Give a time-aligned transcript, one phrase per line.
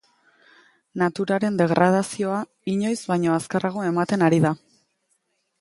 [1.01, 2.39] Naturaren degradazioa
[2.75, 4.57] inoiz baino azkarrago ematen ari da.